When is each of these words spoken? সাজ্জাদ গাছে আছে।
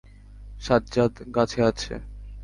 সাজ্জাদ 0.61 1.13
গাছে 1.35 1.59
আছে। 1.69 1.93